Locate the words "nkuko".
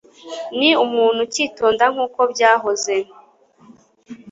1.93-2.19